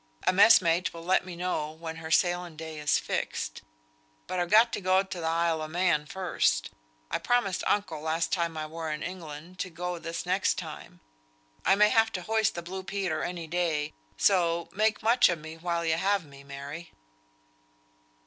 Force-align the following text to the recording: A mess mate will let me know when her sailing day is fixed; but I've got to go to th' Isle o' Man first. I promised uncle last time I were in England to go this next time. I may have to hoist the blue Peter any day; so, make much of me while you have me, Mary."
A 0.25 0.33
mess 0.33 0.63
mate 0.63 0.95
will 0.95 1.03
let 1.03 1.27
me 1.27 1.35
know 1.35 1.69
when 1.73 1.97
her 1.97 2.09
sailing 2.09 2.55
day 2.55 2.79
is 2.79 2.97
fixed; 2.97 3.61
but 4.25 4.39
I've 4.39 4.49
got 4.49 4.73
to 4.73 4.81
go 4.81 5.03
to 5.03 5.19
th' 5.19 5.23
Isle 5.23 5.61
o' 5.61 5.67
Man 5.67 6.07
first. 6.07 6.71
I 7.11 7.19
promised 7.19 7.63
uncle 7.67 8.01
last 8.01 8.31
time 8.31 8.57
I 8.57 8.65
were 8.65 8.91
in 8.91 9.03
England 9.03 9.59
to 9.59 9.69
go 9.69 9.99
this 9.99 10.25
next 10.25 10.55
time. 10.57 11.01
I 11.67 11.75
may 11.75 11.89
have 11.89 12.11
to 12.13 12.23
hoist 12.23 12.55
the 12.55 12.63
blue 12.63 12.81
Peter 12.81 13.21
any 13.23 13.45
day; 13.45 13.93
so, 14.17 14.69
make 14.71 15.03
much 15.03 15.29
of 15.29 15.37
me 15.37 15.55
while 15.55 15.85
you 15.85 15.97
have 15.97 16.25
me, 16.25 16.43
Mary." 16.43 16.93